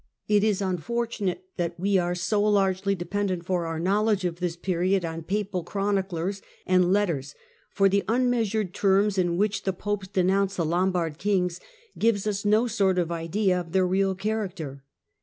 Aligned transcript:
It 0.27 0.43
is 0.43 0.63
unfortunate 0.63 1.43
that 1.57 1.79
we 1.79 1.99
are 1.99 2.15
so 2.15 2.41
largely 2.41 2.95
depend 2.95 3.29
ent 3.29 3.45
for 3.45 3.67
our 3.67 3.79
knowledge 3.79 4.25
of 4.25 4.37
this 4.39 4.55
period 4.55 5.05
on 5.05 5.21
Papal 5.21 5.63
chroniclers 5.63 6.41
and 6.65 6.91
letters, 6.91 7.35
for 7.69 7.87
the 7.87 8.03
unmeasured 8.07 8.73
terms 8.73 9.19
in 9.19 9.37
which 9.37 9.61
the 9.61 9.73
Popes 9.73 10.07
denounce 10.07 10.55
the 10.55 10.65
Lombard 10.65 11.19
kings 11.19 11.59
give 11.99 12.25
us 12.25 12.43
no 12.43 12.65
sort 12.65 12.97
of 12.97 13.11
idea 13.11 13.59
of 13.61 13.73
their 13.73 13.85
real 13.85 14.15
character. 14.15 14.83